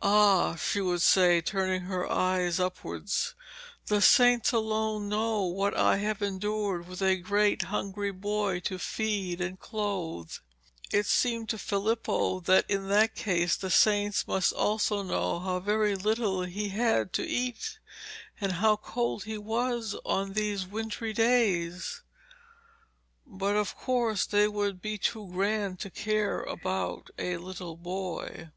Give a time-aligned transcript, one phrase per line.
[0.00, 3.34] 'Ah,' she would say, turning her eyes upwards,
[3.86, 9.40] 'the saints alone know what I have endured with a great hungry boy to feed
[9.40, 10.34] and clothe.'
[10.92, 15.96] It seemed to Filippo that in that case the saints must also know how very
[15.96, 17.80] little he had to eat,
[18.40, 22.02] and how cold he was on these wintry days.
[23.26, 28.50] But of course they would be too grand to care about a little boy.